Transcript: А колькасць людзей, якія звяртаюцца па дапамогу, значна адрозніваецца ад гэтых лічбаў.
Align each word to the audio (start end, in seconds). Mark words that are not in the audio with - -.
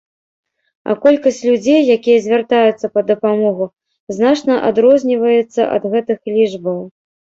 А 0.91 0.95
колькасць 1.03 1.41
людзей, 1.49 1.81
якія 1.97 2.17
звяртаюцца 2.25 2.91
па 2.95 3.03
дапамогу, 3.09 3.69
значна 4.21 4.53
адрозніваецца 4.71 5.61
ад 5.79 5.83
гэтых 5.97 6.19
лічбаў. 6.39 6.79